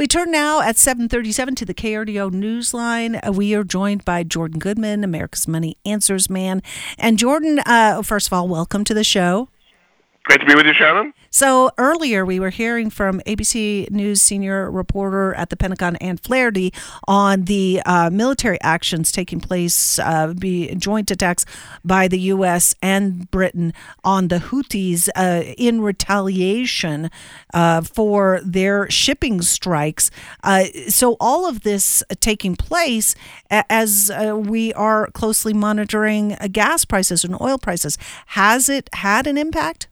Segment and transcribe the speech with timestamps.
[0.00, 3.20] We turn now at 737 to the KRDO Newsline.
[3.22, 6.62] Uh, we are joined by Jordan Goodman, America's Money Answers man.
[6.96, 9.50] And Jordan, uh, first of all, welcome to the show.
[10.24, 11.14] Great to be with you, Shannon.
[11.30, 16.74] So earlier we were hearing from ABC News senior reporter at the Pentagon, Anne Flaherty,
[17.08, 21.46] on the uh, military actions taking place, uh, be joint attacks
[21.84, 22.74] by the U.S.
[22.82, 23.72] and Britain
[24.04, 27.10] on the Houthis uh, in retaliation
[27.54, 30.10] uh, for their shipping strikes.
[30.42, 33.14] Uh, so all of this taking place
[33.50, 37.96] as uh, we are closely monitoring gas prices and oil prices.
[38.26, 39.86] Has it had an impact?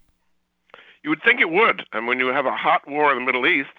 [1.09, 1.87] You would think it would.
[1.95, 3.73] And when you have a hot war in the Middle East,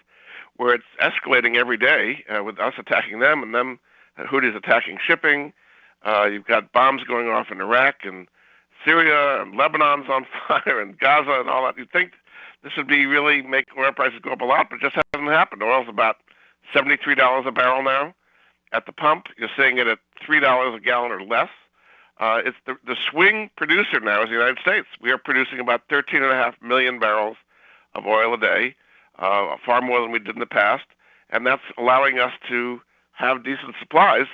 [0.58, 3.80] where it's escalating every day uh, with us attacking them and them
[4.18, 5.54] uh, Houthis attacking shipping,
[6.04, 8.28] uh, you've got bombs going off in Iraq and
[8.84, 11.78] Syria and Lebanon's on fire and Gaza and all that.
[11.78, 12.14] You'd think
[12.64, 15.30] this would be really make oil prices go up a lot, but it just hasn't
[15.30, 15.62] happened.
[15.62, 16.16] Oil's about
[16.74, 18.16] seventy-three dollars a barrel now
[18.74, 19.28] at the pump.
[19.38, 21.50] You're seeing it at three dollars a gallon or less.
[22.20, 24.88] Uh, it's the, the swing producer now is the United States.
[25.02, 27.38] We are producing about 13.5 million barrels
[27.96, 28.76] of oil a day,
[29.18, 30.86] uh, far more than we did in the past,
[31.30, 32.82] and that's allowing us to
[33.14, 34.28] have decent supplies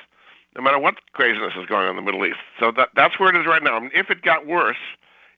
[0.56, 2.40] no matter what craziness is going on in the Middle East.
[2.60, 3.76] So that, that's where it is right now.
[3.76, 4.78] I mean, if it got worse,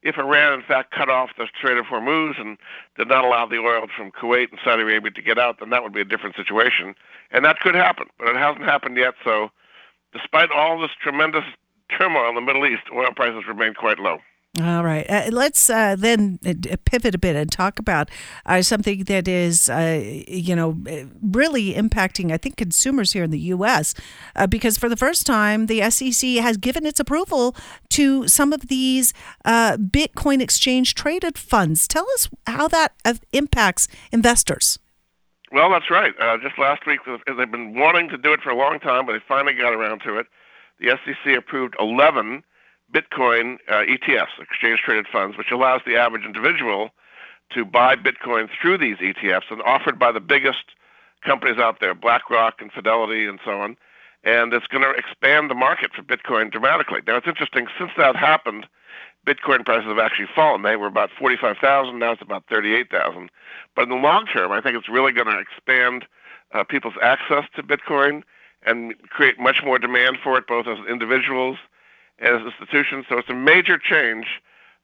[0.02, 2.56] if Iran in fact cut off the Strait of Hormuz and
[2.96, 5.82] did not allow the oil from Kuwait and Saudi Arabia to get out, then that
[5.82, 6.94] would be a different situation,
[7.32, 8.06] and that could happen.
[8.18, 9.14] But it hasn't happened yet.
[9.24, 9.50] So,
[10.12, 11.44] despite all this tremendous
[11.96, 14.18] turmoil in the Middle East, oil prices remain quite low.
[14.60, 15.08] All right.
[15.08, 18.10] Uh, let's uh, then uh, pivot a bit and talk about
[18.44, 20.76] uh, something that is, uh, you know,
[21.22, 23.94] really impacting, I think, consumers here in the U.S.
[24.34, 27.54] Uh, because for the first time, the SEC has given its approval
[27.90, 29.12] to some of these
[29.46, 31.86] Bitcoin exchange traded funds.
[31.86, 32.94] Tell us how that
[33.32, 34.78] impacts investors.
[35.52, 36.12] Well, that's right.
[36.42, 39.20] just last week, they've been wanting to do it for a long time, but they
[39.28, 40.26] finally got around to it
[40.80, 42.42] the SEC approved 11
[42.92, 46.90] Bitcoin uh, ETFs, exchange traded funds, which allows the average individual
[47.50, 50.64] to buy Bitcoin through these ETFs and offered by the biggest
[51.24, 53.76] companies out there, BlackRock and Fidelity and so on.
[54.24, 57.00] And it's going to expand the market for Bitcoin dramatically.
[57.06, 58.66] Now, it's interesting, since that happened,
[59.26, 60.62] Bitcoin prices have actually fallen.
[60.62, 63.30] They were about 45,000, now it's about 38,000.
[63.74, 66.06] But in the long term, I think it's really going to expand
[66.52, 68.22] uh, people's access to Bitcoin
[68.64, 71.58] and create much more demand for it, both as individuals
[72.18, 73.06] and as institutions.
[73.08, 74.26] So it's a major change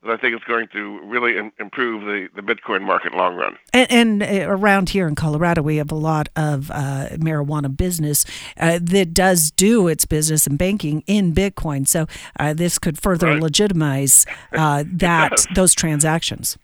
[0.05, 3.57] that I think is going to really Im- improve the, the Bitcoin market long run.
[3.73, 8.25] And, and uh, around here in Colorado, we have a lot of uh, marijuana business
[8.59, 11.89] uh, that does do its business and banking in Bitcoin.
[11.89, 12.07] So
[12.39, 13.43] uh, this could further right.
[13.43, 16.59] legitimize uh, that those transactions.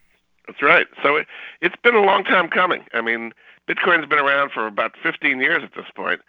[0.46, 0.86] That's right.
[1.02, 1.26] So it,
[1.60, 2.84] it's been a long time coming.
[2.92, 3.32] I mean,
[3.68, 6.20] Bitcoin's been around for about 15 years at this point.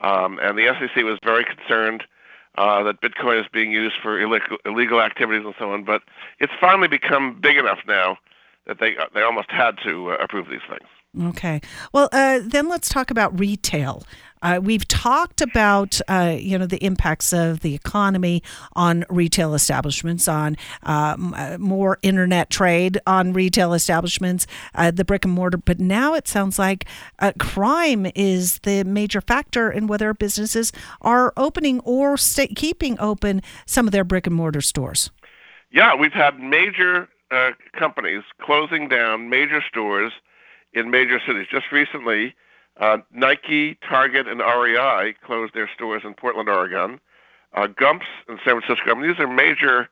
[0.00, 2.04] Um, and the SEC was very concerned
[2.56, 5.84] uh, that Bitcoin is being used for illegal, activities and so on.
[5.84, 6.02] But
[6.38, 8.18] it's finally become big enough now
[8.66, 10.88] that they they almost had to uh, approve these things.
[11.30, 11.60] Okay.
[11.92, 14.02] Well, uh, then let's talk about retail.
[14.42, 18.42] Uh, we've talked about uh, you know the impacts of the economy
[18.74, 25.24] on retail establishments, on um, uh, more internet trade on retail establishments, uh, the brick
[25.24, 25.58] and mortar.
[25.58, 26.86] But now it sounds like
[27.18, 32.16] uh, crime is the major factor in whether businesses are opening or
[32.56, 35.10] keeping open some of their brick and mortar stores.
[35.70, 37.08] Yeah, we've had major
[37.78, 40.12] companies closing down major stores
[40.72, 41.46] in major cities.
[41.50, 42.34] Just recently,
[42.78, 47.00] uh, Nike, Target, and REI closed their stores in Portland, Oregon.
[47.54, 48.90] Uh, Gumps in San Francisco.
[48.90, 49.88] I mean, these are major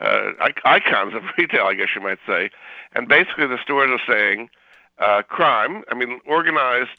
[0.00, 0.30] uh,
[0.64, 2.50] icons of retail, I guess you might say.
[2.94, 4.48] And basically, the stores are saying
[4.98, 5.82] uh, crime.
[5.90, 6.98] I mean, organized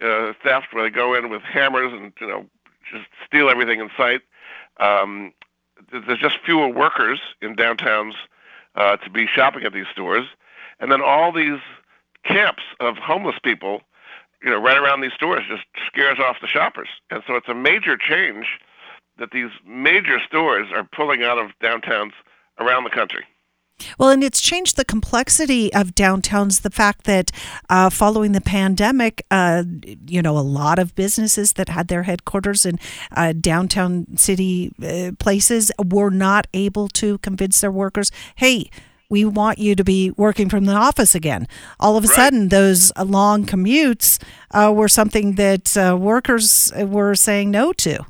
[0.00, 2.46] uh, theft, where they go in with hammers and you know
[2.92, 4.22] just steal everything in sight.
[4.78, 5.32] Um,
[5.90, 8.12] there's just fewer workers in downtowns
[8.74, 10.26] uh, to be shopping at these stores,
[10.80, 11.60] and then all these
[12.24, 13.82] camps of homeless people
[14.42, 16.88] you know, right around these stores just scares off the shoppers.
[17.10, 18.46] And so it's a major change
[19.18, 22.12] that these major stores are pulling out of downtowns
[22.58, 23.24] around the country.
[23.98, 26.62] Well, and it's changed the complexity of downtowns.
[26.62, 27.30] The fact that
[27.68, 29.64] uh, following the pandemic, uh,
[30.06, 32.78] you know, a lot of businesses that had their headquarters in
[33.14, 38.70] uh, downtown city uh, places were not able to convince their workers, hey,
[39.08, 41.46] we want you to be working from the office again.
[41.80, 42.16] All of a right.
[42.16, 48.04] sudden, those long commutes uh, were something that uh, workers were saying no to.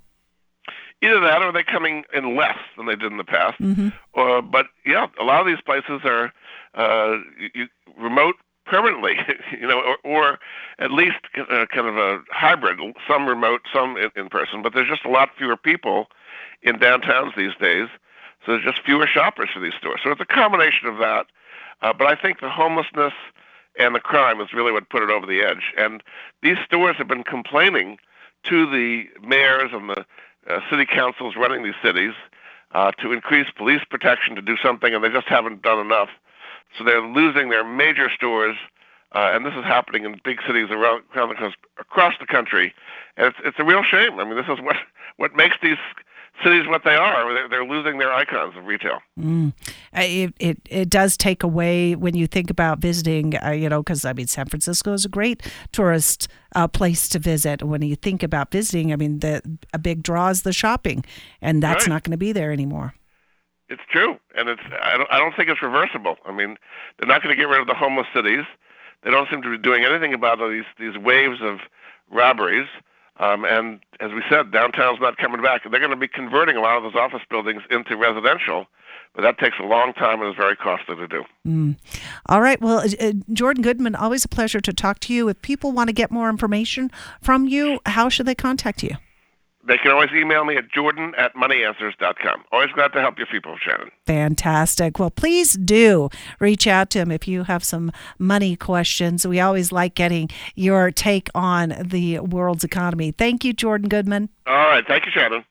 [1.03, 3.61] Either that, or they're coming in less than they did in the past.
[3.61, 3.89] Mm-hmm.
[4.19, 6.33] Uh, but yeah, a lot of these places are
[6.75, 7.19] uh,
[7.55, 7.67] you,
[7.99, 9.15] remote permanently,
[9.61, 10.39] you know, or, or
[10.79, 12.79] at least uh, kind of a hybrid,
[13.09, 14.63] some remote, some in, in person.
[14.63, 16.09] But there's just a lot fewer people
[16.63, 17.89] in downtowns these days,
[18.47, 20.01] so there's just fewer shoppers for these stores.
[20.05, 21.27] So it's a combination of that.
[21.83, 23.13] Uh, but I think the homelessness
[23.79, 25.75] and the crime is really what put it over the edge.
[25.77, 26.03] And
[26.43, 27.99] these stores have been complaining
[28.45, 30.07] to the mayors and the
[30.49, 32.13] uh, city councils running these cities
[32.73, 36.09] uh, to increase police protection to do something, and they just haven't done enough.
[36.79, 38.57] So they're losing their major stores,
[39.13, 42.73] uh, and this is happening in big cities around, around the, across the country.
[43.17, 44.19] And it's, it's a real shame.
[44.19, 44.77] I mean, this is what,
[45.17, 45.79] what makes these
[46.43, 47.33] cities what they are.
[47.33, 48.99] They're, they're losing their icons of retail.
[49.19, 49.53] Mm.
[49.97, 53.35] Uh, it, it it does take away when you think about visiting.
[53.43, 55.43] Uh, you know, because I mean, San Francisco is a great
[55.73, 57.63] tourist uh, place to visit.
[57.63, 59.43] When you think about visiting, I mean, the
[59.73, 61.05] a big draw is the shopping,
[61.41, 61.93] and that's right.
[61.93, 62.95] not going to be there anymore.
[63.69, 66.17] It's true, and it's I don't I don't think it's reversible.
[66.25, 66.57] I mean,
[66.99, 68.45] they're not going to get rid of the homeless cities.
[69.03, 71.59] They don't seem to be doing anything about these these waves of
[72.11, 72.69] robberies.
[73.19, 75.63] Um, and as we said, downtown's not coming back.
[75.63, 78.67] They're going to be converting a lot of those office buildings into residential,
[79.15, 81.25] but that takes a long time and is very costly to do.
[81.47, 81.77] Mm.
[82.27, 82.61] All right.
[82.61, 85.29] Well, uh, uh, Jordan Goodman, always a pleasure to talk to you.
[85.29, 86.91] If people want to get more information
[87.23, 88.97] from you, how should they contact you?
[89.67, 92.45] They can always email me at jordan at moneyanswers.com.
[92.53, 93.91] Always glad to help you people, Shannon.
[94.07, 94.99] Fantastic.
[94.99, 96.09] Well, please do
[96.39, 99.27] reach out to him if you have some money questions.
[99.27, 103.13] We always like getting your take on the world's economy.
[103.13, 104.29] Thank you, Jordan Goodman.
[104.47, 104.87] All right.
[104.87, 105.45] Thank you, Shannon.